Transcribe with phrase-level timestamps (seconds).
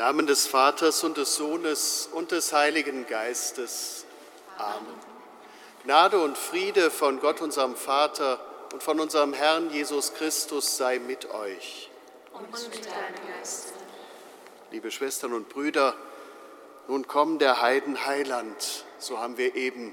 [0.00, 4.06] Im Namen des Vaters und des Sohnes und des Heiligen Geistes.
[4.56, 4.86] Amen.
[5.84, 8.40] Gnade und Friede von Gott, unserem Vater
[8.72, 11.90] und von unserem Herrn Jesus Christus sei mit euch.
[12.32, 13.74] Und mit deinem Geiste.
[14.70, 15.94] Liebe Schwestern und Brüder,
[16.88, 19.92] nun kommt der Heiden Heiland, so haben wir eben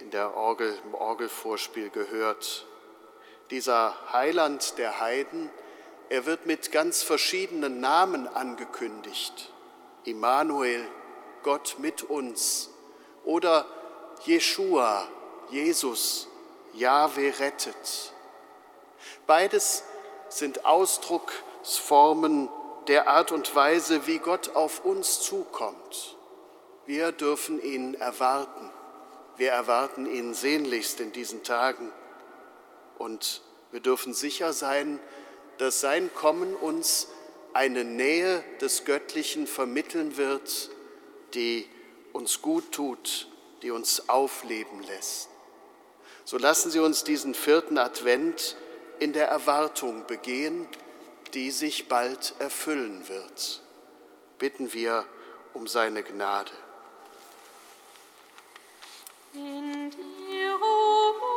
[0.00, 2.66] in der Orgel, im Orgelvorspiel gehört.
[3.48, 5.48] Dieser Heiland der Heiden,
[6.08, 9.52] er wird mit ganz verschiedenen Namen angekündigt.
[10.04, 10.86] Immanuel,
[11.42, 12.70] Gott mit uns
[13.24, 13.66] oder
[14.24, 15.06] Jeshua,
[15.50, 16.28] Jesus,
[16.74, 18.12] Jahwe rettet.
[19.26, 19.82] Beides
[20.28, 22.48] sind Ausdrucksformen
[22.86, 26.16] der Art und Weise, wie Gott auf uns zukommt.
[26.86, 28.70] Wir dürfen ihn erwarten.
[29.36, 31.92] Wir erwarten ihn sehnlichst in diesen Tagen.
[32.96, 33.42] Und
[33.72, 35.00] wir dürfen sicher sein,
[35.58, 37.08] dass sein Kommen uns
[37.52, 40.70] eine Nähe des Göttlichen vermitteln wird,
[41.34, 41.66] die
[42.12, 43.28] uns gut tut,
[43.62, 45.28] die uns aufleben lässt.
[46.24, 48.56] So lassen Sie uns diesen vierten Advent
[48.98, 50.66] in der Erwartung begehen,
[51.34, 53.62] die sich bald erfüllen wird.
[54.38, 55.04] Bitten wir
[55.54, 56.52] um seine Gnade.
[59.32, 61.35] In dir, o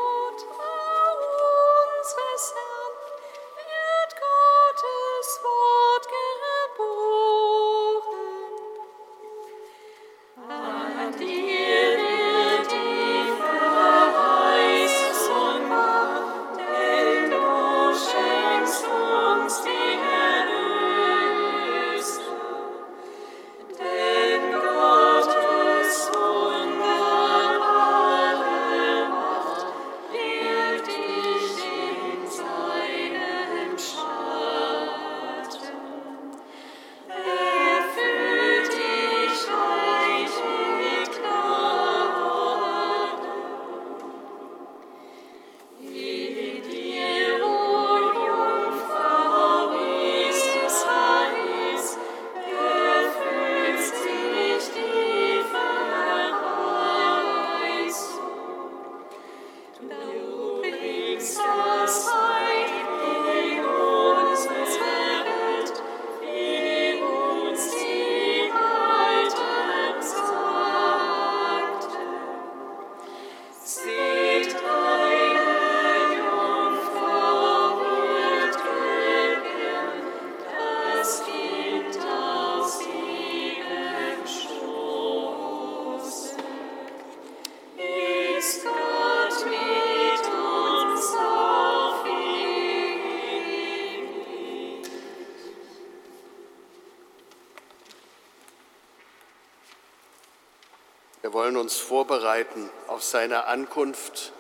[101.60, 104.34] uns vorbereiten auf seine Ankunft.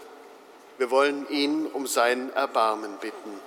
[0.77, 3.38] Wir wollen ihn um sein Erbarmen bitten.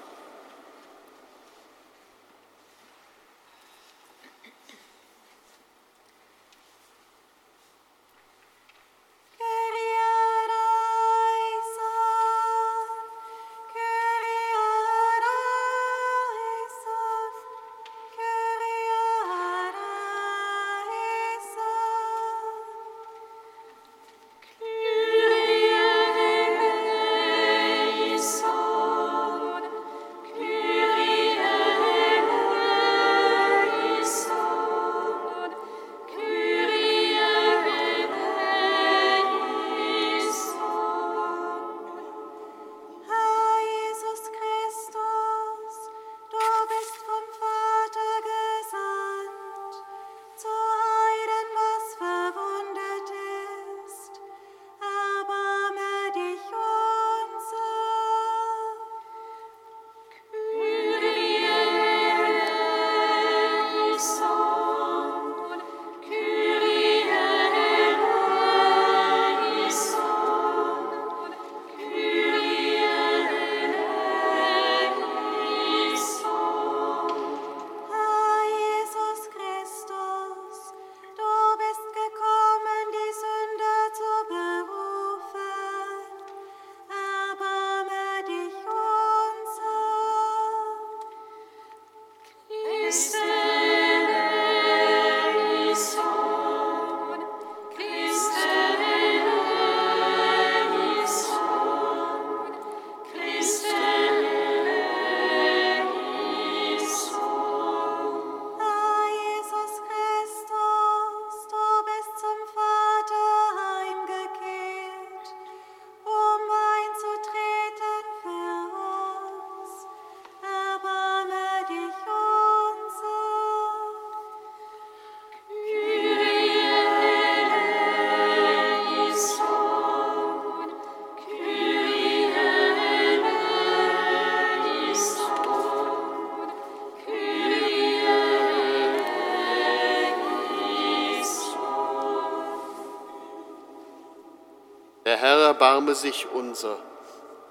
[145.63, 146.77] Erbarme sich unser.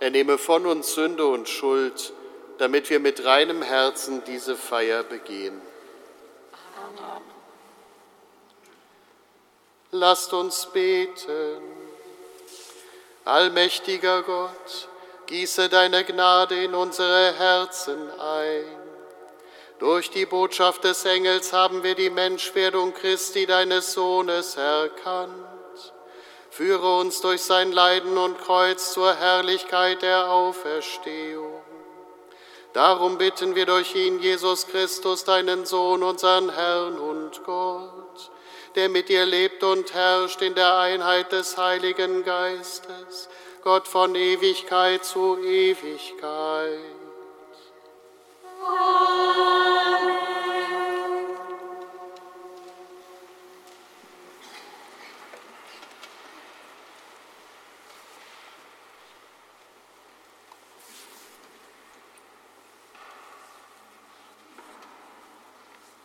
[0.02, 2.12] Er nehme von uns Sünde und Schuld,
[2.58, 5.62] damit wir mit reinem Herzen diese Feier begehen.
[6.76, 7.24] Amen.
[9.92, 11.62] Lasst uns beten.
[13.24, 14.90] Allmächtiger Gott,
[15.28, 18.66] gieße deine Gnade in unsere Herzen ein.
[19.80, 25.51] Durch die Botschaft des Engels haben wir die Menschwerdung Christi, deines Sohnes, erkannt.
[26.52, 31.62] Führe uns durch sein Leiden und Kreuz zur Herrlichkeit der Auferstehung.
[32.74, 38.32] Darum bitten wir durch ihn, Jesus Christus, deinen Sohn, unseren Herrn und Gott,
[38.76, 43.30] der mit dir lebt und herrscht in der Einheit des Heiligen Geistes,
[43.64, 47.01] Gott von Ewigkeit zu Ewigkeit.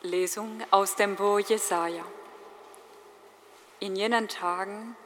[0.07, 2.05] Lesung aus dem Buch Jesaja.
[3.81, 4.97] In jenen Tagen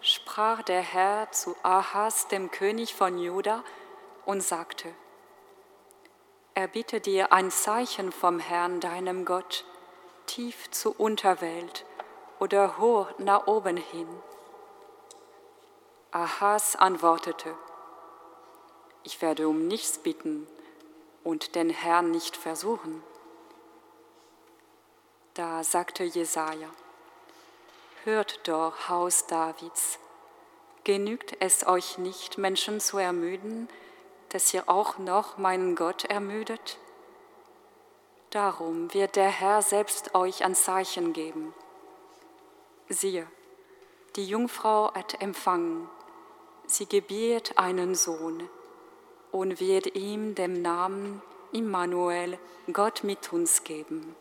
[0.00, 3.62] sprach der Herr zu Ahas, dem König von Juda,
[4.24, 4.92] und sagte:
[6.54, 9.64] Erbitte dir ein Zeichen vom Herrn, deinem Gott,
[10.24, 11.84] tief zur Unterwelt
[12.38, 14.08] oder hoch nach oben hin.
[16.12, 17.54] Ahas antwortete:
[19.02, 20.46] Ich werde um nichts bitten
[21.24, 23.02] und den Herrn nicht versuchen.
[25.36, 26.70] Da sagte Jesaja:
[28.04, 29.98] Hört doch, Haus Davids,
[30.82, 33.68] genügt es euch nicht, Menschen zu ermüden,
[34.30, 36.78] dass ihr auch noch meinen Gott ermüdet?
[38.30, 41.52] Darum wird der Herr selbst euch ein Zeichen geben.
[42.88, 43.26] Siehe,
[44.16, 45.86] die Jungfrau hat empfangen,
[46.66, 48.48] sie gebiert einen Sohn
[49.32, 51.20] und wird ihm den Namen
[51.52, 52.38] Immanuel,
[52.72, 54.16] Gott mit uns geben.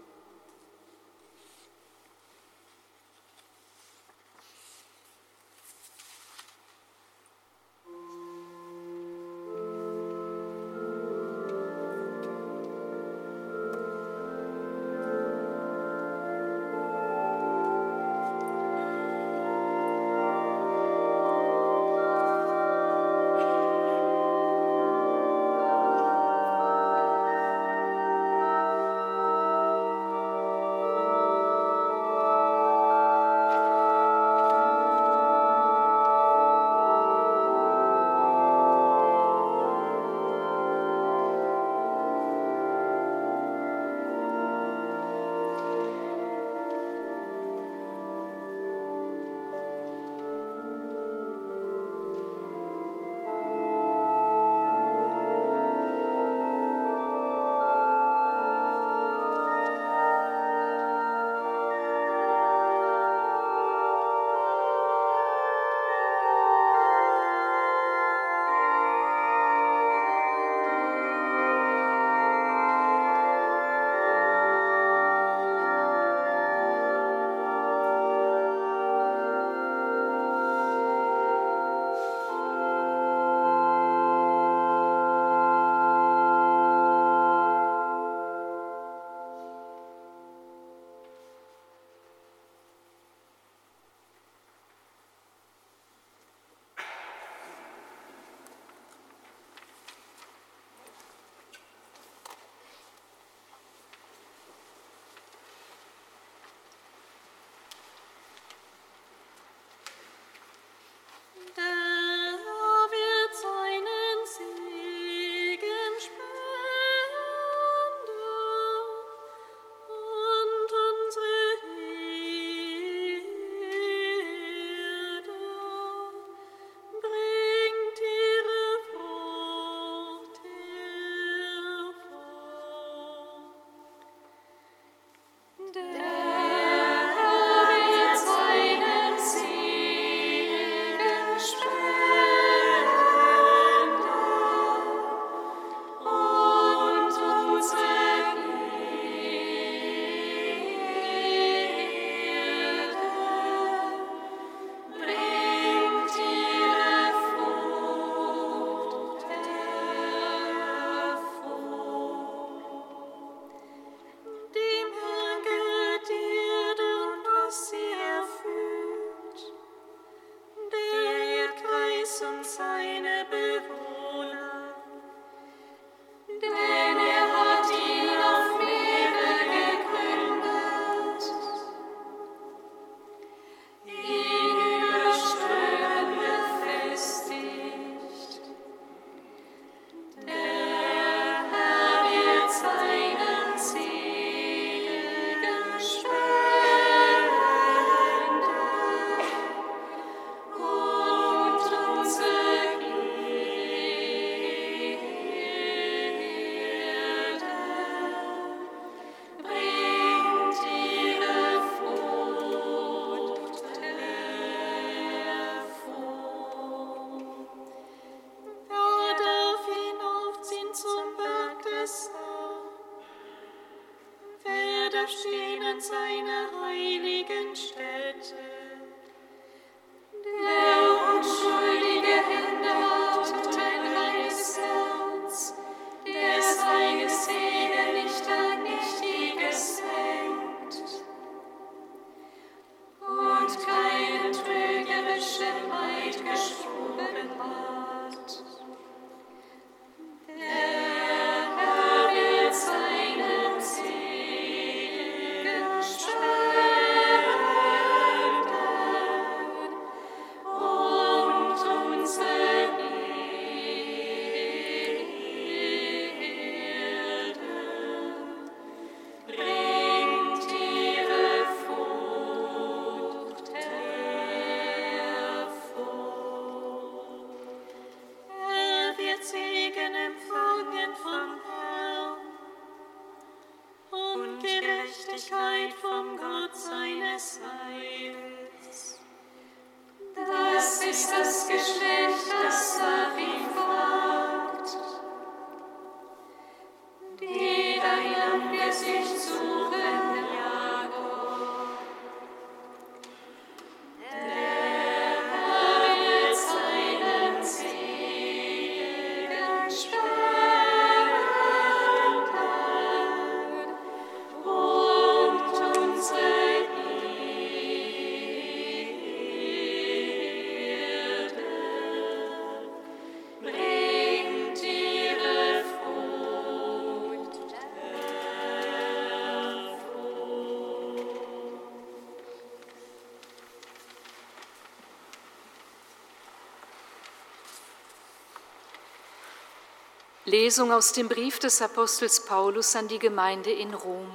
[340.37, 344.11] Lesung aus dem Brief des Apostels Paulus an die Gemeinde in Rom.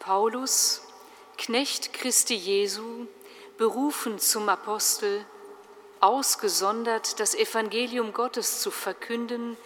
[0.00, 0.82] Paulus,
[1.38, 3.06] Knecht Christi Jesu,
[3.56, 5.24] berufen zum Apostel,
[6.00, 9.56] ausgesondert das Evangelium Gottes zu verkünden,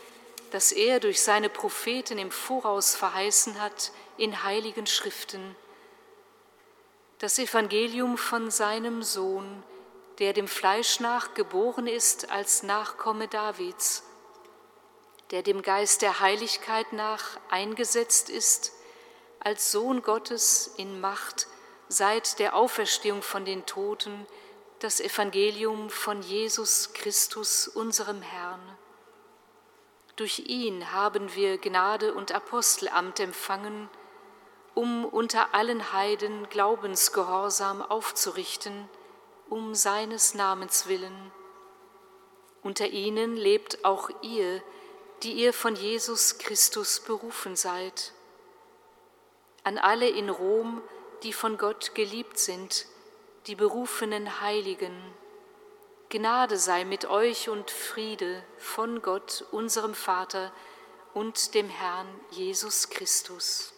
[0.52, 5.56] das er durch seine Propheten im Voraus verheißen hat in heiligen Schriften.
[7.18, 9.64] Das Evangelium von seinem Sohn,
[10.20, 14.04] der dem Fleisch nach geboren ist als Nachkomme Davids
[15.30, 18.72] der dem Geist der Heiligkeit nach eingesetzt ist,
[19.40, 21.46] als Sohn Gottes in Macht
[21.88, 24.26] seit der Auferstehung von den Toten,
[24.80, 28.60] das Evangelium von Jesus Christus, unserem Herrn.
[30.16, 33.88] Durch ihn haben wir Gnade und Apostelamt empfangen,
[34.74, 38.88] um unter allen Heiden Glaubensgehorsam aufzurichten,
[39.48, 41.32] um seines Namens willen.
[42.62, 44.62] Unter ihnen lebt auch ihr,
[45.22, 48.12] die ihr von Jesus Christus berufen seid.
[49.64, 50.82] An alle in Rom,
[51.22, 52.86] die von Gott geliebt sind,
[53.46, 54.96] die berufenen Heiligen.
[56.08, 60.52] Gnade sei mit euch und Friede von Gott, unserem Vater
[61.14, 63.72] und dem Herrn Jesus Christus.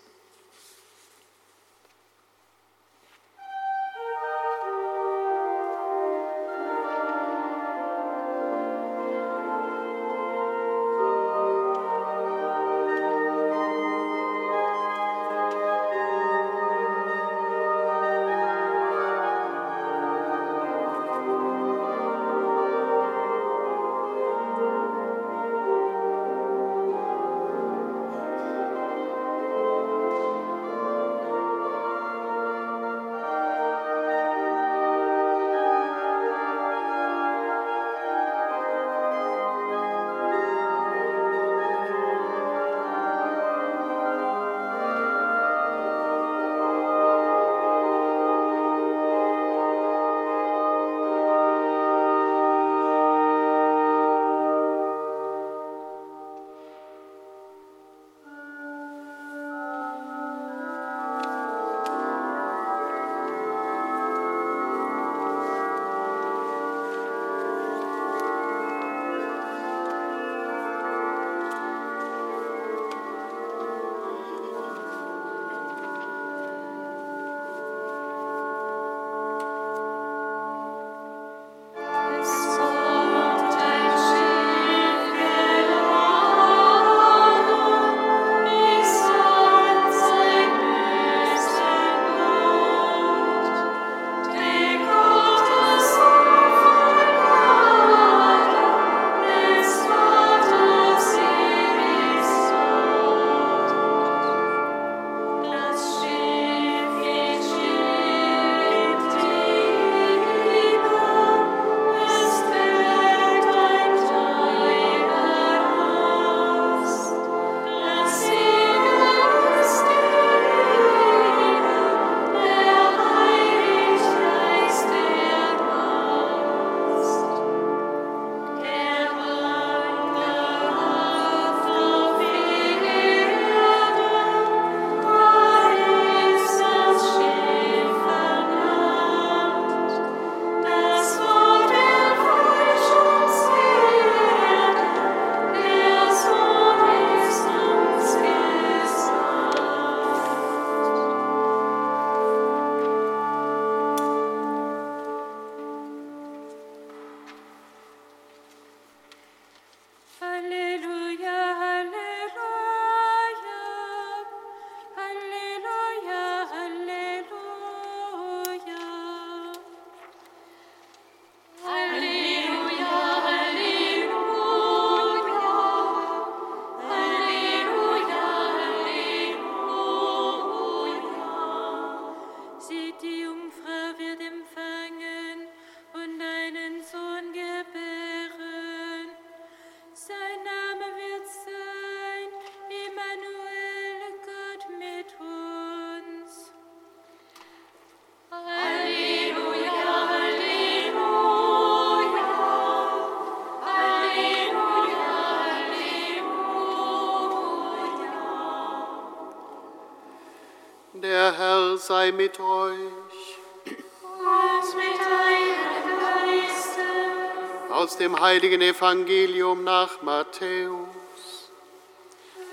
[211.88, 213.38] Sei mit euch.
[213.64, 217.72] Und mit deinem Geiste.
[217.72, 221.50] Aus dem heiligen Evangelium nach Matthäus.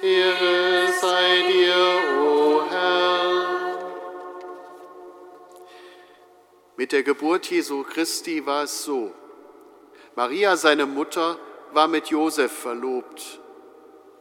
[0.02, 1.76] Ehre sei dir,
[2.17, 3.45] o Herr.
[6.78, 9.13] Mit der Geburt Jesu Christi war es so.
[10.15, 11.38] Maria, seine Mutter,
[11.74, 13.41] war mit Josef verlobt.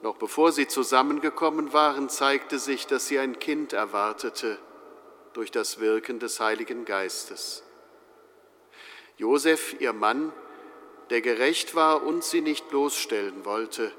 [0.02, 4.58] Noch bevor sie zusammengekommen waren, zeigte sich, dass sie ein Kind erwartete
[5.34, 7.62] durch das Wirken des Heiligen Geistes.
[9.16, 10.32] Josef, ihr Mann,
[11.10, 13.92] der gerecht war und sie nicht bloßstellen wollte,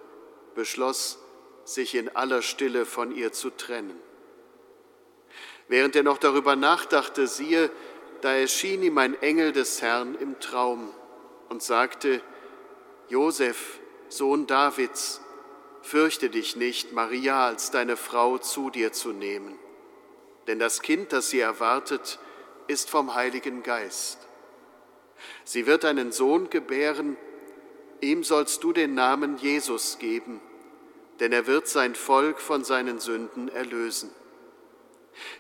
[0.56, 1.20] beschloss,
[1.64, 4.00] sich in aller Stille von ihr zu trennen.
[5.68, 7.72] Während er noch darüber nachdachte, siehe,
[8.22, 10.94] da erschien ihm ein Engel des Herrn im Traum
[11.50, 12.22] und sagte,
[13.08, 15.22] Josef, Sohn Davids,
[15.82, 19.58] fürchte dich nicht, Maria als deine Frau zu dir zu nehmen,
[20.48, 22.20] denn das Kind, das sie erwartet,
[22.68, 24.20] ist vom Heiligen Geist.
[25.44, 27.18] Sie wird einen Sohn gebären,
[28.02, 30.42] ihm sollst du den Namen Jesus geben,
[31.20, 34.10] denn er wird sein Volk von seinen Sünden erlösen.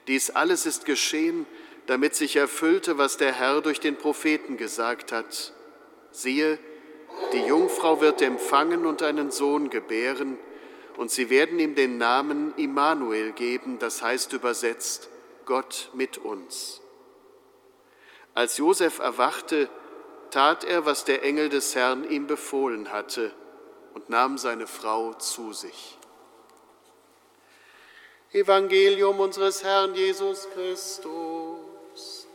[0.07, 1.45] Dies alles ist geschehen,
[1.87, 5.53] damit sich erfüllte, was der Herr durch den Propheten gesagt hat.
[6.11, 6.57] Siehe,
[7.33, 10.37] die Jungfrau wird empfangen und einen Sohn gebären,
[10.97, 15.09] und sie werden ihm den Namen Immanuel geben, das heißt übersetzt
[15.45, 16.81] Gott mit uns.
[18.33, 19.69] Als Josef erwachte,
[20.31, 23.33] tat er, was der Engel des Herrn ihm befohlen hatte,
[23.93, 25.97] und nahm seine Frau zu sich.
[28.33, 32.27] Evangelium unseres Herrn Jesus Christus.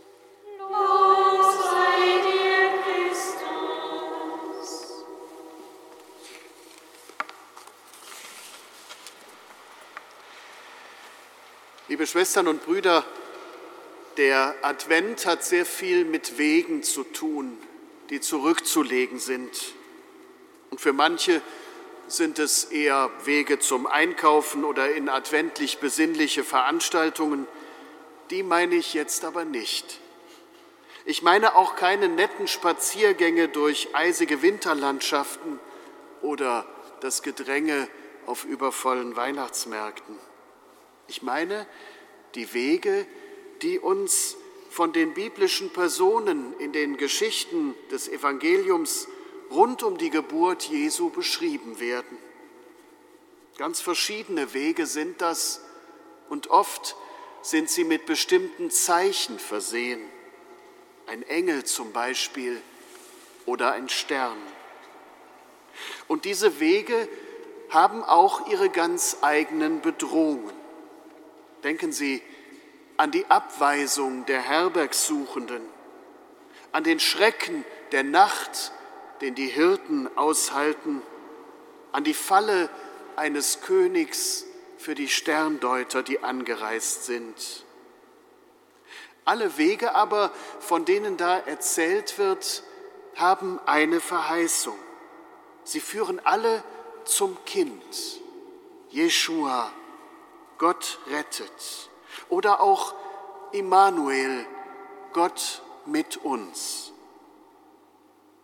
[0.58, 1.19] Lob
[11.90, 13.04] Liebe Schwestern und Brüder,
[14.16, 17.58] der Advent hat sehr viel mit Wegen zu tun,
[18.10, 19.74] die zurückzulegen sind.
[20.70, 21.42] Und für manche
[22.06, 27.48] sind es eher Wege zum Einkaufen oder in adventlich besinnliche Veranstaltungen.
[28.30, 29.98] Die meine ich jetzt aber nicht.
[31.04, 35.58] Ich meine auch keine netten Spaziergänge durch eisige Winterlandschaften
[36.22, 36.66] oder
[37.00, 37.88] das Gedränge
[38.26, 40.29] auf übervollen Weihnachtsmärkten.
[41.10, 41.66] Ich meine
[42.36, 43.04] die Wege,
[43.62, 44.36] die uns
[44.70, 49.08] von den biblischen Personen in den Geschichten des Evangeliums
[49.50, 52.16] rund um die Geburt Jesu beschrieben werden.
[53.58, 55.60] Ganz verschiedene Wege sind das
[56.28, 56.94] und oft
[57.42, 60.00] sind sie mit bestimmten Zeichen versehen.
[61.08, 62.62] Ein Engel zum Beispiel
[63.46, 64.38] oder ein Stern.
[66.06, 67.08] Und diese Wege
[67.68, 70.59] haben auch ihre ganz eigenen Bedrohungen.
[71.62, 72.22] Denken Sie
[72.96, 75.62] an die Abweisung der Herbergsuchenden,
[76.72, 78.72] an den Schrecken der Nacht,
[79.20, 81.02] den die Hirten aushalten,
[81.92, 82.70] an die Falle
[83.16, 84.46] eines Königs
[84.78, 87.64] für die Sterndeuter, die angereist sind.
[89.24, 92.62] Alle Wege aber, von denen da erzählt wird,
[93.16, 94.78] haben eine Verheißung.
[95.64, 96.64] Sie führen alle
[97.04, 97.82] zum Kind,
[98.88, 99.70] Jeshua,
[100.60, 101.88] Gott rettet.
[102.28, 102.94] Oder auch
[103.50, 104.46] Immanuel,
[105.14, 106.92] Gott mit uns.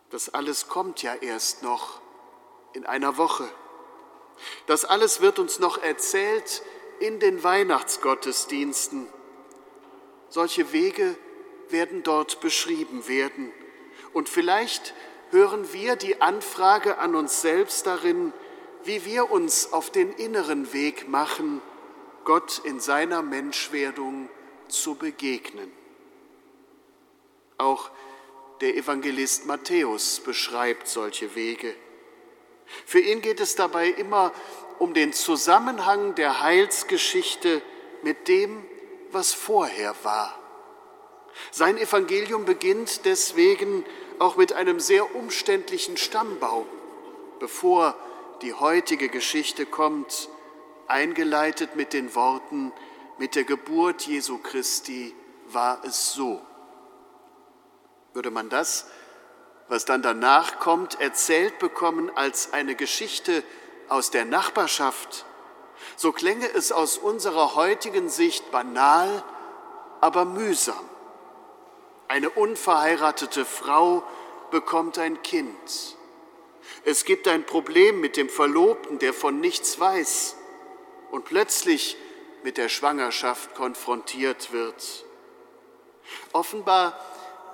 [0.09, 2.01] Das alles kommt ja erst noch
[2.73, 3.47] in einer Woche.
[4.65, 6.63] Das alles wird uns noch erzählt
[6.99, 9.07] in den Weihnachtsgottesdiensten.
[10.29, 11.15] Solche Wege
[11.69, 13.53] werden dort beschrieben werden.
[14.13, 14.95] Und vielleicht
[15.29, 18.33] hören wir die Anfrage an uns selbst darin,
[18.83, 21.61] wie wir uns auf den inneren Weg machen,
[22.27, 24.27] Gott in seiner Menschwerdung
[24.67, 25.71] zu begegnen.
[27.57, 27.89] Auch
[28.59, 31.73] der Evangelist Matthäus beschreibt solche Wege.
[32.85, 34.33] Für ihn geht es dabei immer
[34.77, 37.61] um den Zusammenhang der Heilsgeschichte
[38.03, 38.65] mit dem,
[39.13, 40.37] was vorher war.
[41.51, 43.85] Sein Evangelium beginnt deswegen
[44.19, 46.67] auch mit einem sehr umständlichen Stammbaum,
[47.39, 47.95] bevor
[48.41, 50.27] die heutige Geschichte kommt,
[50.87, 52.71] eingeleitet mit den Worten,
[53.17, 55.15] mit der Geburt Jesu Christi
[55.47, 56.41] war es so.
[58.13, 58.87] Würde man das,
[59.67, 63.43] was dann danach kommt, erzählt bekommen als eine Geschichte
[63.89, 65.25] aus der Nachbarschaft,
[65.95, 69.23] so klänge es aus unserer heutigen Sicht banal,
[70.01, 70.89] aber mühsam.
[72.07, 74.03] Eine unverheiratete Frau
[74.51, 75.97] bekommt ein Kind.
[76.85, 80.36] Es gibt ein Problem mit dem Verlobten, der von nichts weiß.
[81.11, 81.97] Und plötzlich
[82.43, 85.05] mit der Schwangerschaft konfrontiert wird.
[86.33, 86.99] Offenbar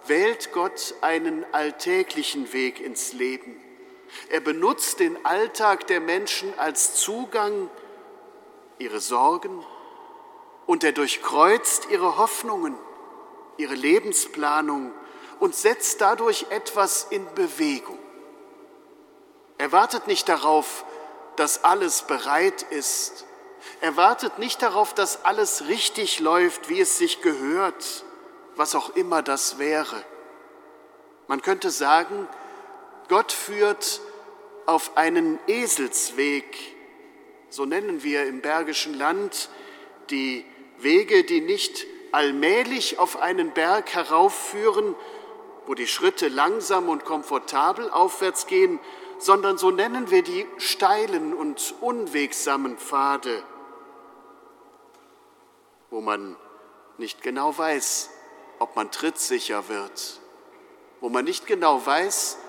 [0.05, 3.59] wählt Gott einen alltäglichen Weg ins Leben.
[4.29, 7.69] Er benutzt den Alltag der Menschen als Zugang,
[8.77, 9.65] ihre Sorgen,
[10.65, 12.75] und er durchkreuzt ihre Hoffnungen,
[13.57, 14.91] ihre Lebensplanung
[15.39, 17.99] und setzt dadurch etwas in Bewegung.
[19.57, 20.85] Er wartet nicht darauf,
[21.35, 23.25] dass alles bereit ist.
[23.81, 28.05] Er wartet nicht darauf, dass alles richtig läuft, wie es sich gehört,
[28.55, 30.03] was auch immer das wäre.
[31.27, 32.27] Man könnte sagen,
[33.09, 34.01] Gott führt
[34.65, 36.57] auf einen Eselsweg,
[37.49, 39.49] so nennen wir im Bergischen Land
[40.09, 40.45] die
[40.79, 44.95] Wege, die nicht allmählich auf einen Berg heraufführen,
[45.65, 48.79] wo die Schritte langsam und komfortabel aufwärts gehen,
[49.17, 53.43] sondern so nennen wir die steilen und unwegsamen Pfade,
[55.93, 56.35] wo man
[56.97, 58.09] nicht genau weiß,
[58.57, 60.19] ob man trittsicher wird,
[61.01, 62.39] wo man nicht genau weiß,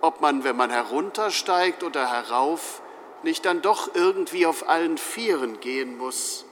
[0.00, 2.82] ob man, wenn man heruntersteigt oder herauf,
[3.22, 6.44] nicht dann doch irgendwie auf allen Vieren gehen muss.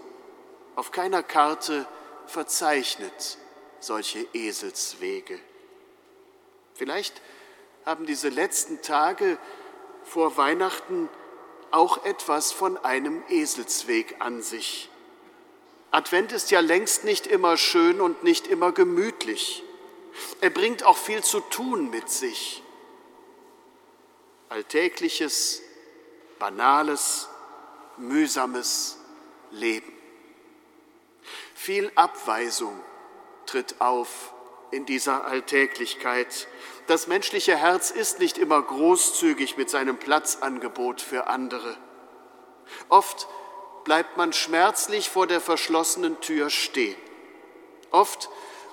[0.76, 1.85] Auf keiner Karte
[2.26, 3.38] verzeichnet
[3.80, 5.40] solche Eselswege.
[6.74, 7.20] Vielleicht
[7.85, 9.37] haben diese letzten Tage
[10.04, 11.09] vor Weihnachten
[11.72, 14.90] auch etwas von einem Eselsweg an sich.
[15.96, 19.62] Advent ist ja längst nicht immer schön und nicht immer gemütlich.
[20.42, 22.62] Er bringt auch viel zu tun mit sich.
[24.50, 25.62] Alltägliches,
[26.38, 27.30] banales,
[27.96, 28.98] mühsames
[29.52, 29.90] Leben.
[31.54, 32.78] Viel Abweisung
[33.46, 34.35] tritt auf
[34.72, 36.46] in dieser Alltäglichkeit.
[36.88, 41.74] Das menschliche Herz ist nicht immer großzügig mit seinem Platzangebot für andere.
[42.90, 43.28] Oft
[43.87, 46.96] bleibt man schmerzlich vor der verschlossenen Tür stehen.
[47.92, 48.29] Oft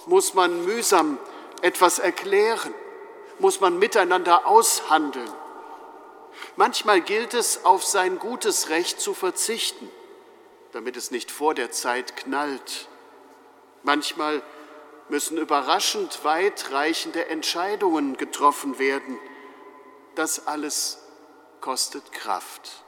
[0.08, 1.20] muss man mühsam
[1.62, 2.74] etwas erklären,
[3.38, 5.32] muss man miteinander aushandeln.
[6.56, 9.88] Manchmal gilt es, auf sein gutes Recht zu verzichten,
[10.72, 12.88] damit es nicht vor der Zeit knallt.
[13.84, 14.42] Manchmal
[15.10, 19.20] müssen überraschend weitreichende Entscheidungen getroffen werden.
[20.16, 20.98] Das alles
[21.62, 22.83] kostet Kraft.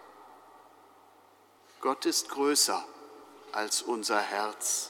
[1.86, 2.84] Gott ist größer
[3.52, 4.90] als unser Herz.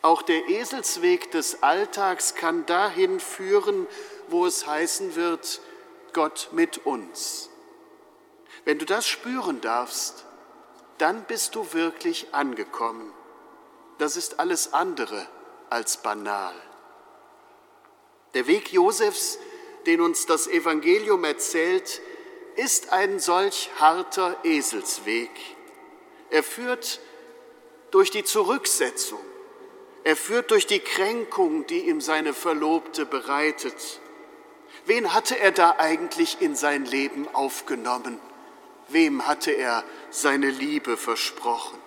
[0.00, 3.86] Auch der Eselsweg des Alltags kann dahin führen,
[4.28, 5.60] wo es heißen wird,
[6.14, 7.50] Gott mit uns.
[8.64, 10.24] Wenn du das spüren darfst,
[10.96, 13.12] dann bist du wirklich angekommen.
[13.98, 15.28] Das ist alles andere
[15.68, 16.54] als banal.
[18.32, 19.38] Der Weg Josefs,
[19.84, 22.00] den uns das Evangelium erzählt,
[22.56, 25.30] ist ein solch harter Eselsweg.
[26.30, 27.00] Er führt
[27.90, 29.20] durch die Zurücksetzung,
[30.04, 34.00] er führt durch die Kränkung, die ihm seine Verlobte bereitet.
[34.86, 38.18] Wen hatte er da eigentlich in sein Leben aufgenommen?
[38.88, 41.78] Wem hatte er seine Liebe versprochen?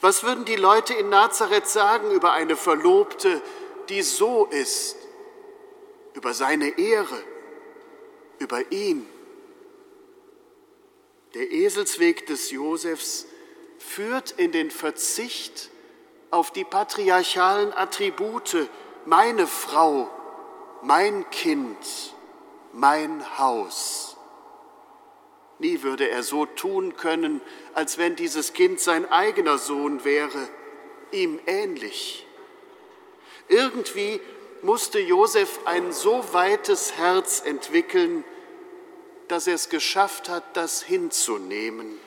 [0.00, 3.42] Was würden die Leute in Nazareth sagen über eine Verlobte,
[3.88, 4.96] die so ist,
[6.14, 7.22] über seine Ehre,
[8.38, 9.08] über ihn?
[11.36, 13.26] Der Eselsweg des Josefs
[13.78, 15.68] führt in den Verzicht
[16.30, 18.70] auf die patriarchalen Attribute,
[19.04, 20.08] meine Frau,
[20.80, 21.76] mein Kind,
[22.72, 24.16] mein Haus.
[25.58, 27.42] Nie würde er so tun können,
[27.74, 30.48] als wenn dieses Kind sein eigener Sohn wäre,
[31.12, 32.26] ihm ähnlich.
[33.48, 34.22] Irgendwie
[34.62, 38.24] musste Josef ein so weites Herz entwickeln,
[39.28, 41.98] dass er es geschafft hat, das hinzunehmen,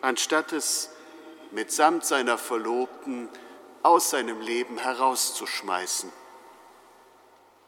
[0.00, 0.90] anstatt es
[1.50, 3.28] mitsamt seiner Verlobten
[3.82, 6.12] aus seinem Leben herauszuschmeißen.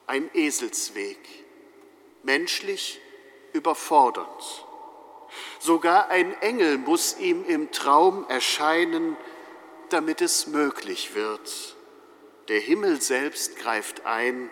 [0.06, 1.18] Ein Eselsweg,
[2.22, 3.00] menschlich
[3.52, 4.64] überfordernd.
[5.60, 9.16] Sogar ein Engel muss ihm im Traum erscheinen,
[9.90, 11.76] damit es möglich wird.
[12.48, 14.50] Der Himmel selbst greift ein,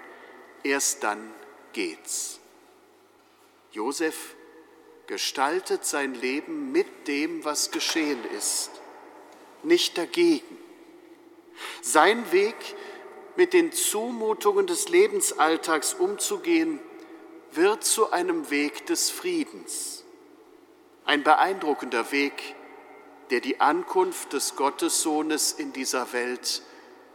[0.63, 1.33] erst dann
[1.73, 2.39] geht's.
[3.73, 4.36] Josef
[5.07, 8.71] gestaltet sein Leben mit dem, was geschehen ist,
[9.63, 10.59] nicht dagegen.
[11.81, 12.57] Sein Weg,
[13.37, 16.81] mit den Zumutungen des Lebensalltags umzugehen,
[17.53, 20.05] wird zu einem Weg des Friedens
[21.07, 22.57] ein beeindruckender Weg,
[23.31, 26.63] der die Ankunft des Gottessohnes in dieser Welt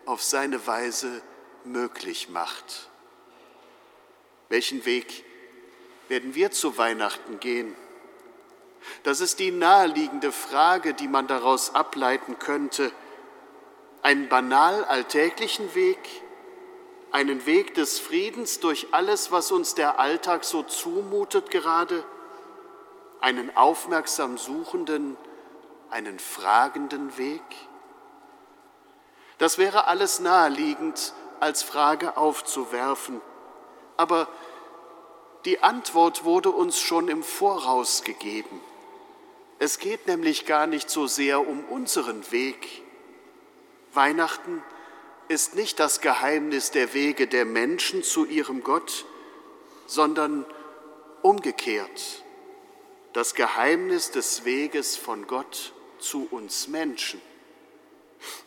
[0.06, 1.22] auf seine Weise
[1.66, 2.90] möglich macht.
[4.50, 5.26] Welchen Weg
[6.12, 7.74] werden wir zu Weihnachten gehen?
[9.04, 12.92] Das ist die naheliegende Frage, die man daraus ableiten könnte.
[14.02, 15.98] Einen banal alltäglichen Weg,
[17.12, 22.04] einen Weg des Friedens durch alles, was uns der Alltag so zumutet gerade,
[23.22, 25.16] einen aufmerksam suchenden,
[25.92, 27.44] einen fragenden Weg?
[29.38, 33.22] Das wäre alles naheliegend als Frage aufzuwerfen,
[33.96, 34.28] aber
[35.46, 38.62] die Antwort wurde uns schon im Voraus gegeben.
[39.60, 42.84] Es geht nämlich gar nicht so sehr um unseren Weg.
[43.94, 44.64] Weihnachten
[45.28, 49.06] ist nicht das Geheimnis der Wege der Menschen zu ihrem Gott,
[49.88, 50.46] sondern
[51.22, 52.24] umgekehrt
[53.14, 57.22] das Geheimnis des Weges von Gott zu uns Menschen.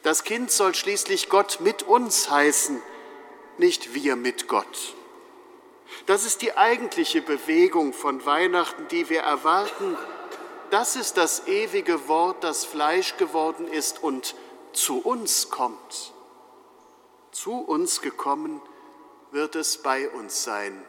[0.02, 2.80] Das Kind soll schließlich Gott mit uns heißen,
[3.58, 4.94] nicht wir mit Gott.
[6.06, 9.96] Das ist die eigentliche Bewegung von Weihnachten, die wir erwarten
[10.74, 14.34] das ist das ewige Wort, das Fleisch geworden ist und
[14.72, 16.12] zu uns kommt.
[17.30, 18.60] Zu uns gekommen
[19.30, 20.84] wird es bei uns sein,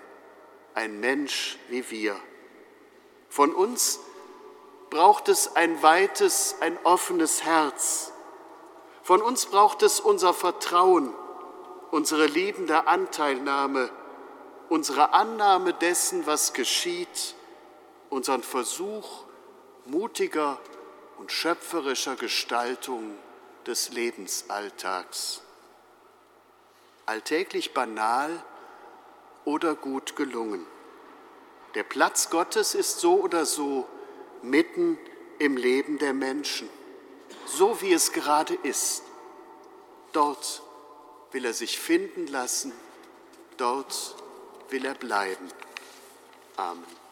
[0.73, 2.15] ein Mensch wie wir.
[3.30, 3.99] Von uns
[4.89, 8.12] braucht es ein weites, ein offenes Herz.
[9.04, 11.13] Von uns braucht es unser Vertrauen,
[11.91, 13.91] unsere liebende Anteilnahme,
[14.76, 17.34] unsere Annahme dessen, was geschieht,
[18.10, 19.24] unseren Versuch,
[19.86, 20.60] mutiger
[21.18, 23.18] und schöpferischer Gestaltung
[23.66, 25.42] des Lebensalltags.
[27.06, 28.44] Alltäglich banal
[29.46, 30.68] oder gut gelungen.
[31.76, 33.88] Der Platz Gottes ist so oder so
[34.42, 35.00] mitten
[35.40, 36.70] im Leben der Menschen,
[37.46, 39.04] so wie es gerade ist.
[40.12, 40.62] Dort
[41.32, 42.74] will er sich finden lassen,
[43.56, 44.18] dort
[44.71, 45.51] will er bleiben.
[46.58, 47.05] Amen.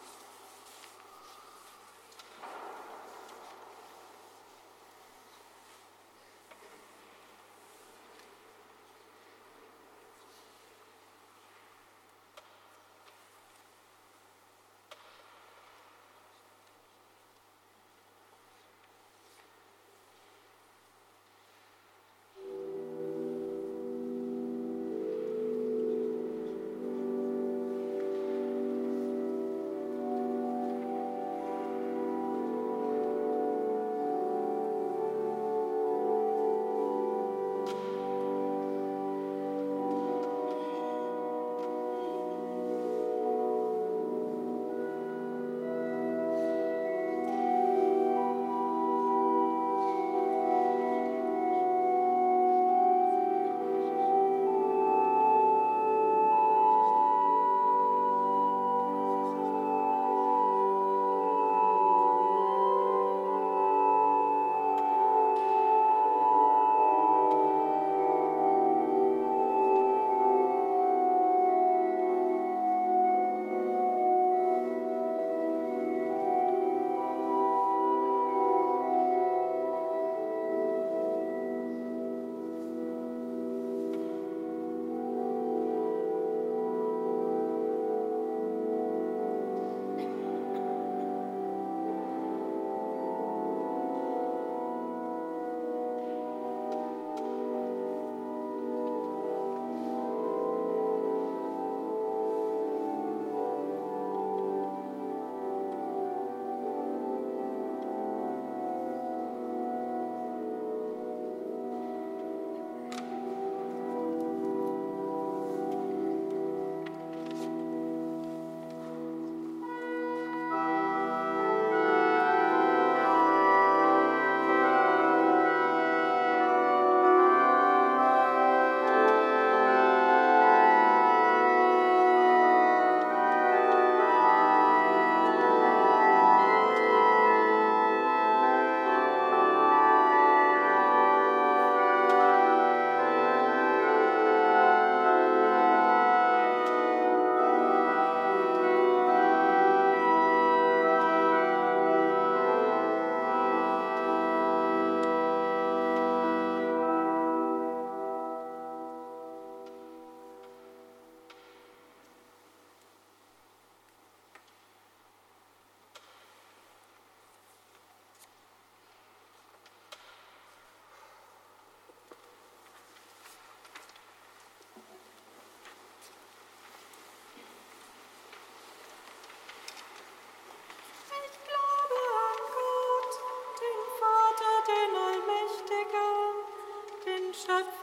[187.46, 187.73] Herr,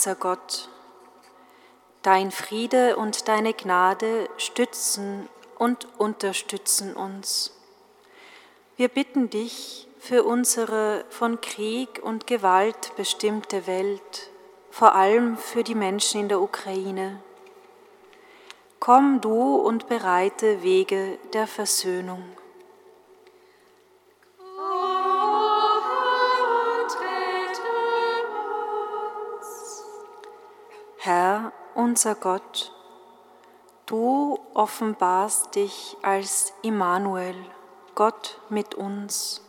[0.00, 0.70] unser Gott,
[2.00, 5.28] dein Friede und deine Gnade stützen
[5.58, 7.54] und unterstützen uns.
[8.78, 14.30] Wir bitten dich für unsere von Krieg und Gewalt bestimmte Welt,
[14.70, 17.22] vor allem für die Menschen in der Ukraine.
[18.78, 22.24] Komm du und bereite Wege der Versöhnung.
[31.02, 32.74] Herr, unser Gott,
[33.86, 37.36] du offenbarst dich als Immanuel,
[37.94, 39.42] Gott mit uns.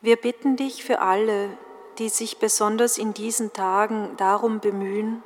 [0.00, 1.58] Wir bitten dich für alle,
[1.98, 5.24] die sich besonders in diesen Tagen darum bemühen,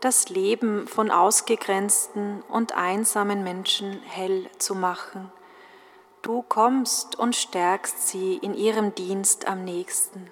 [0.00, 5.30] das Leben von ausgegrenzten und einsamen Menschen hell zu machen.
[6.22, 10.30] Du kommst und stärkst sie in ihrem Dienst am nächsten.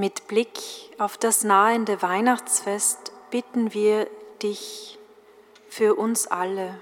[0.00, 0.60] Mit Blick
[0.98, 4.06] auf das nahende Weihnachtsfest bitten wir
[4.40, 4.96] dich
[5.68, 6.80] für uns alle.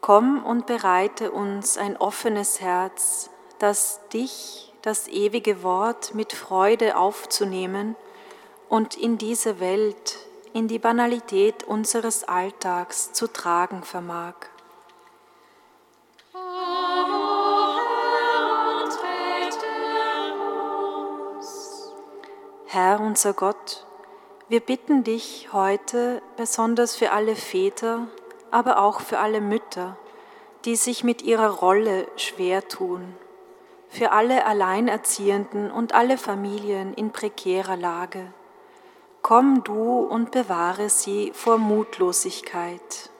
[0.00, 3.30] Komm und bereite uns ein offenes Herz,
[3.60, 7.94] das dich, das ewige Wort, mit Freude aufzunehmen
[8.68, 10.16] und in diese Welt,
[10.54, 14.34] in die Banalität unseres Alltags zu tragen vermag.
[22.68, 23.86] Herr unser Gott,
[24.48, 28.08] wir bitten dich heute besonders für alle Väter,
[28.50, 29.96] aber auch für alle Mütter,
[30.64, 33.14] die sich mit ihrer Rolle schwer tun,
[33.88, 38.32] für alle Alleinerziehenden und alle Familien in prekärer Lage.
[39.22, 43.10] Komm du und bewahre sie vor Mutlosigkeit.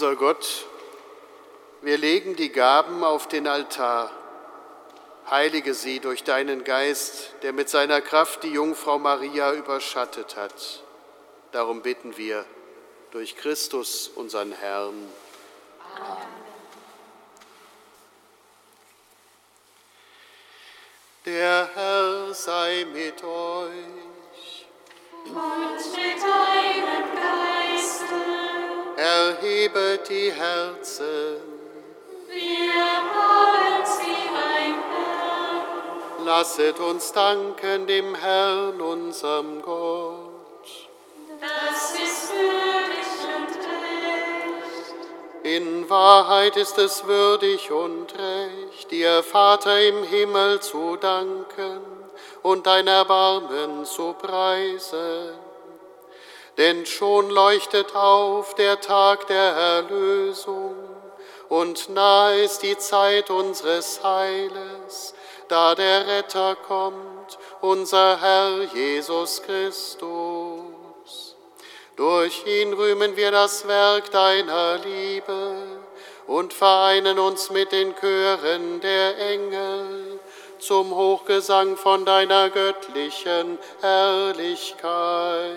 [0.00, 0.64] Unser Gott,
[1.82, 4.12] wir legen die Gaben auf den Altar.
[5.28, 10.84] Heilige sie durch deinen Geist, der mit seiner Kraft die Jungfrau Maria überschattet hat.
[11.50, 12.44] Darum bitten wir
[13.10, 14.94] durch Christus, unseren Herrn.
[15.96, 16.28] Amen.
[21.26, 24.66] Der Herr sei mit euch.
[25.24, 27.47] Und mit deinem Geiste
[29.18, 31.42] erhebet die Herzen.
[32.28, 32.74] Wir
[33.14, 36.24] haben sie, mein Herr.
[36.24, 40.88] Lasset uns danken dem Herrn, unserem Gott.
[41.40, 44.96] Das ist würdig und recht.
[45.42, 51.80] In Wahrheit ist es würdig und recht, dir, Vater im Himmel, zu danken
[52.42, 55.47] und dein Erbarmen zu preisen
[56.58, 60.74] denn schon leuchtet auf der Tag der Erlösung
[61.48, 65.14] und nahe ist die Zeit unseres Heiles,
[65.48, 71.36] da der Retter kommt, unser Herr Jesus Christus.
[71.96, 75.56] Durch ihn rühmen wir das Werk deiner Liebe
[76.26, 80.20] und vereinen uns mit den Chören der Engel
[80.58, 85.56] zum Hochgesang von deiner göttlichen Herrlichkeit.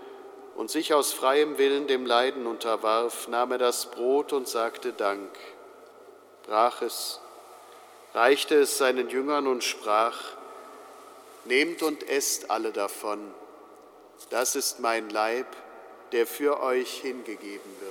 [0.61, 5.27] und sich aus freiem Willen dem Leiden unterwarf, nahm er das Brot und sagte Dank,
[6.43, 7.19] brach es,
[8.13, 10.19] reichte es seinen Jüngern und sprach,
[11.45, 13.33] Nehmt und esst alle davon,
[14.29, 15.47] das ist mein Leib,
[16.11, 17.90] der für euch hingegeben wird.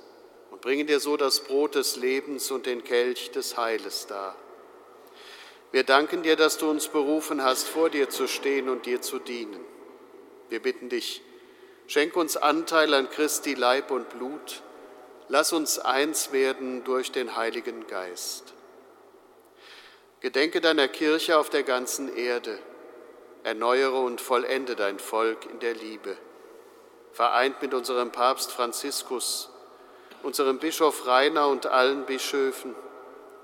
[0.61, 4.35] und bringen dir so das Brot des Lebens und den Kelch des Heiles dar.
[5.71, 9.17] Wir danken dir, dass du uns berufen hast, vor dir zu stehen und dir zu
[9.17, 9.59] dienen.
[10.49, 11.23] Wir bitten dich,
[11.87, 14.61] schenk uns Anteil an Christi Leib und Blut,
[15.29, 18.53] lass uns eins werden durch den Heiligen Geist.
[20.19, 22.59] Gedenke deiner Kirche auf der ganzen Erde,
[23.41, 26.15] erneuere und vollende dein Volk in der Liebe.
[27.13, 29.50] Vereint mit unserem Papst Franziskus,
[30.23, 32.75] unserem Bischof Rainer und allen Bischöfen,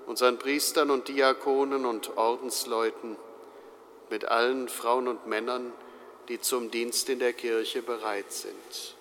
[0.05, 3.17] unseren Priestern und Diakonen und Ordensleuten,
[4.09, 5.73] mit allen Frauen und Männern,
[6.29, 8.95] die zum Dienst in der Kirche bereit sind.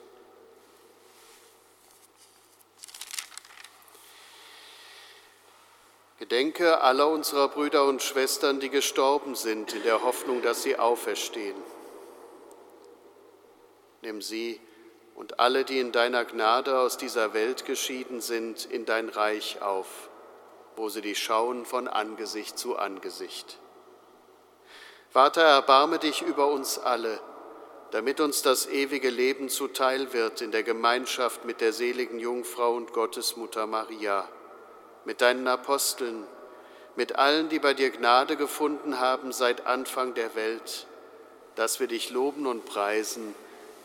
[6.18, 11.56] Gedenke aller unserer Brüder und Schwestern, die gestorben sind, in der Hoffnung, dass sie auferstehen.
[14.02, 14.60] Nimm sie
[15.16, 20.10] und alle, die in deiner Gnade aus dieser Welt geschieden sind, in dein Reich auf,
[20.76, 23.58] wo sie dich schauen von Angesicht zu Angesicht.
[25.08, 27.18] Vater, erbarme dich über uns alle,
[27.92, 32.92] damit uns das ewige Leben zuteil wird in der Gemeinschaft mit der seligen Jungfrau und
[32.92, 34.28] Gottesmutter Maria,
[35.06, 36.26] mit deinen Aposteln,
[36.94, 40.86] mit allen, die bei dir Gnade gefunden haben seit Anfang der Welt,
[41.54, 43.34] dass wir dich loben und preisen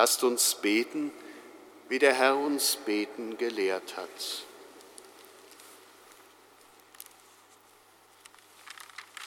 [0.00, 1.10] Lasst uns beten,
[1.88, 4.44] wie der Herr uns beten gelehrt hat.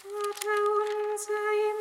[0.01, 0.61] Vater
[1.11, 1.80] unser im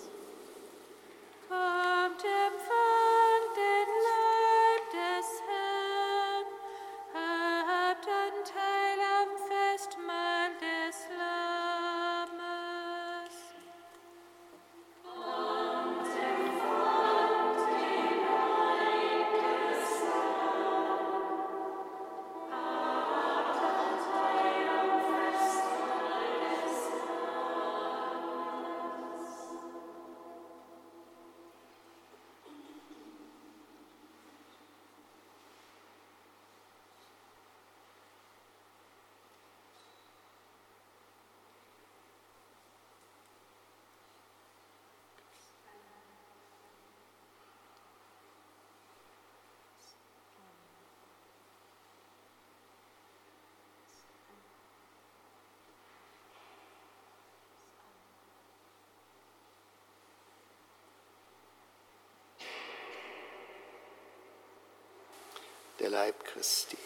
[65.81, 66.77] Der Leib Christi.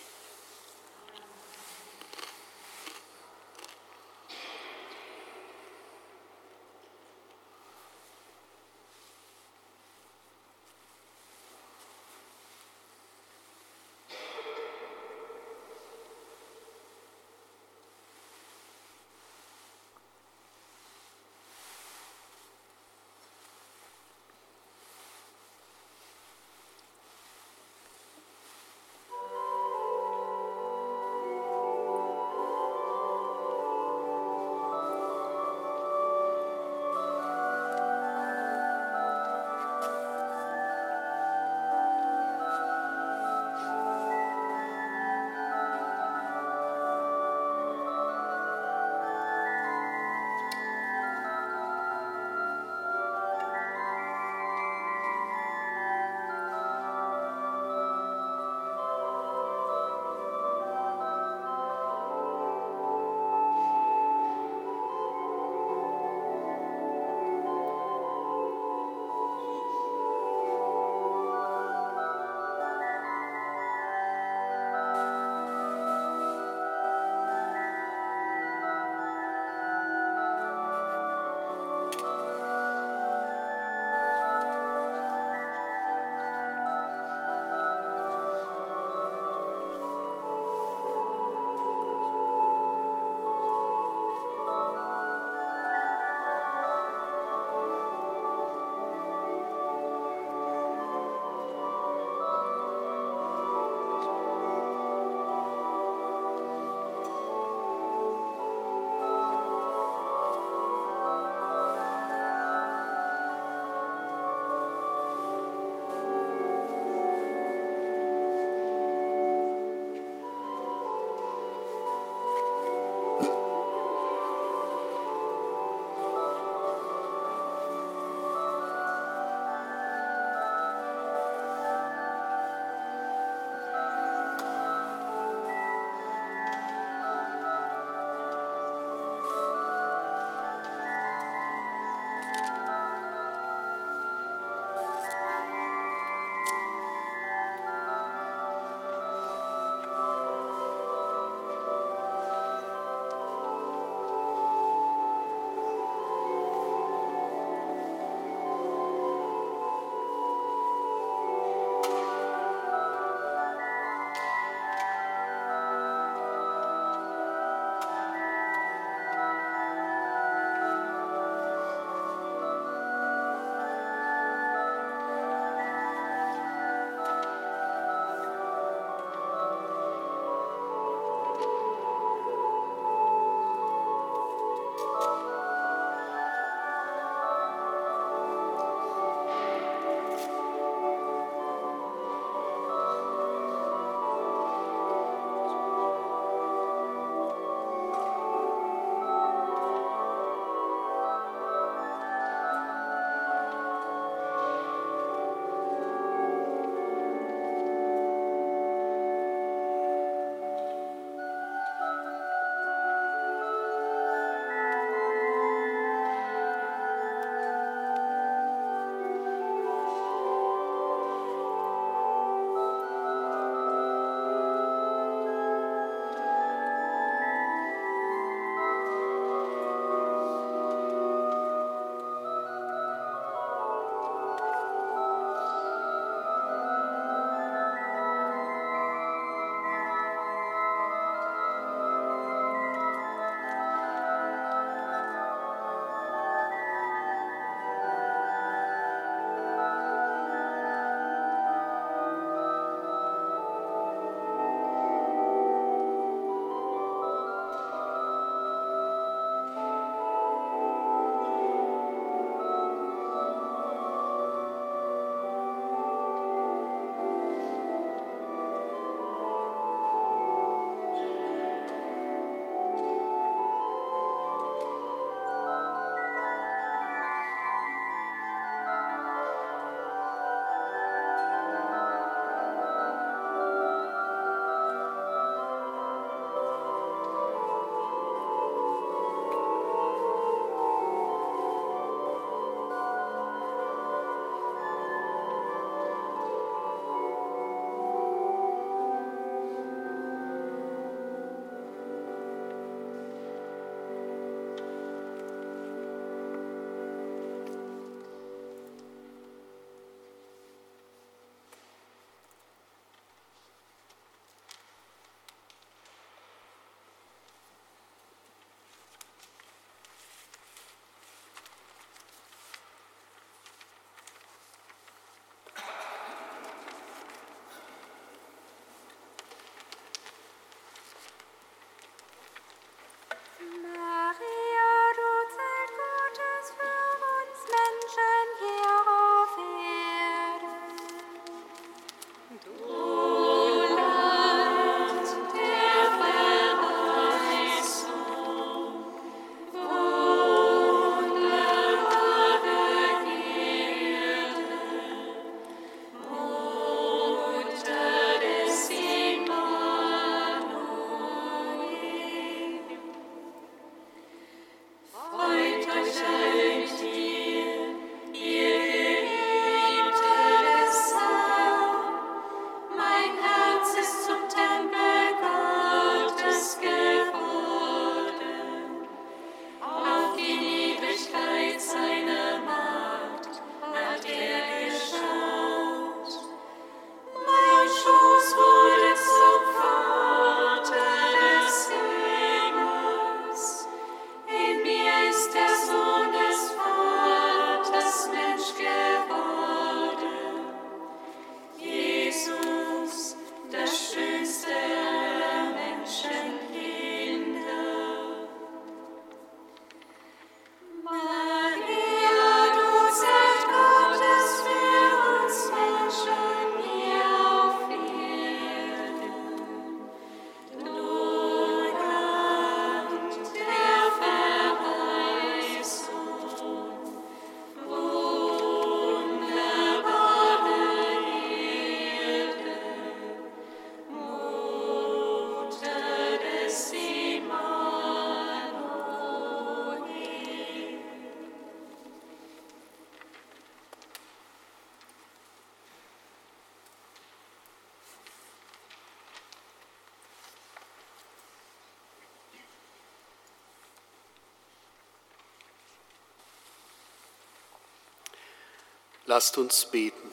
[459.08, 460.12] Lasst uns beten.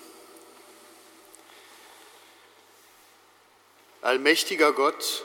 [4.02, 5.24] Allmächtiger Gott,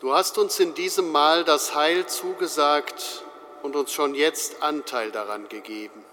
[0.00, 3.24] du hast uns in diesem Mal das Heil zugesagt
[3.62, 6.04] und uns schon jetzt Anteil daran gegeben.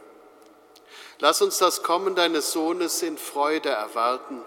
[1.19, 4.41] Lass uns das Kommen deines Sohnes in Freude erwarten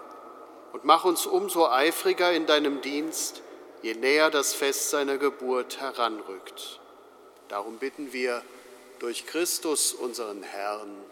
[0.73, 3.41] und mach uns umso eifriger in deinem Dienst,
[3.81, 6.79] je näher das Fest seiner Geburt heranrückt.
[7.47, 8.41] Darum bitten wir
[8.99, 11.10] durch Christus, unseren Herrn.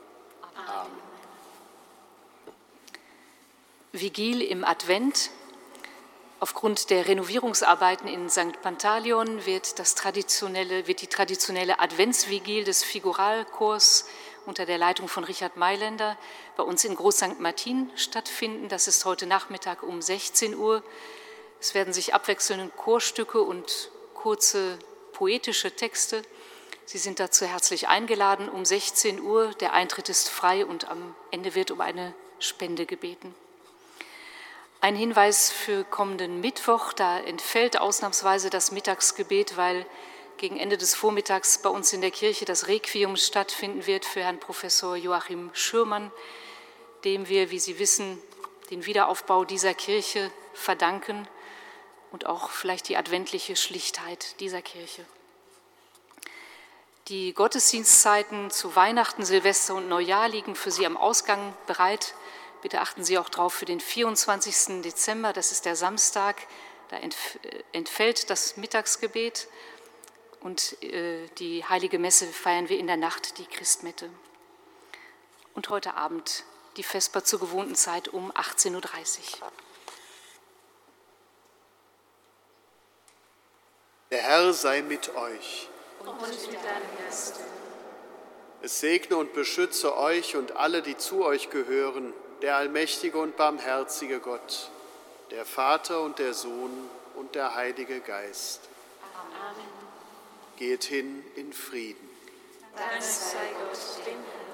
[3.99, 5.31] Vigil im Advent.
[6.39, 8.61] Aufgrund der Renovierungsarbeiten in St.
[8.61, 14.07] Pantaleon wird, das traditionelle, wird die traditionelle Adventsvigil des Figuralchors
[14.45, 16.17] unter der Leitung von Richard Mailänder
[16.55, 17.39] bei uns in Groß St.
[17.39, 18.69] Martin stattfinden.
[18.69, 20.83] Das ist heute Nachmittag um 16 Uhr.
[21.59, 24.79] Es werden sich abwechselnde Chorstücke und kurze
[25.13, 26.23] poetische Texte
[26.91, 29.51] Sie sind dazu herzlich eingeladen um 16 Uhr.
[29.59, 33.35] Der Eintritt ist frei und am Ende wird um eine Spende gebeten.
[34.81, 39.85] Ein Hinweis für kommenden Mittwoch, da entfällt ausnahmsweise das Mittagsgebet, weil
[40.37, 44.39] gegen Ende des Vormittags bei uns in der Kirche das Requiem stattfinden wird für Herrn
[44.39, 46.13] Professor Joachim Schürmann,
[47.03, 48.21] dem wir, wie Sie wissen,
[48.69, 51.27] den Wiederaufbau dieser Kirche verdanken
[52.13, 55.03] und auch vielleicht die adventliche Schlichtheit dieser Kirche.
[57.09, 62.13] Die Gottesdienstzeiten zu Weihnachten, Silvester und Neujahr liegen für Sie am Ausgang bereit.
[62.61, 64.81] Bitte achten Sie auch darauf für den 24.
[64.81, 66.35] Dezember, das ist der Samstag.
[66.89, 66.97] Da
[67.71, 69.47] entfällt das Mittagsgebet
[70.41, 74.09] und äh, die heilige Messe feiern wir in der Nacht, die Christmette.
[75.53, 76.43] Und heute Abend
[76.77, 78.73] die Vesper zur gewohnten Zeit um 18.30
[79.41, 79.51] Uhr.
[84.11, 87.35] Der Herr sei mit euch und mit deinem Geist.
[88.61, 94.19] Es segne und beschütze euch und alle, die zu euch gehören, der allmächtige und barmherzige
[94.19, 94.69] Gott,
[95.31, 98.61] der Vater und der Sohn und der Heilige Geist.
[99.13, 99.67] Amen.
[100.57, 102.09] Geht hin in Frieden.
[102.75, 104.49] Dank sei Gott, dem Herrn.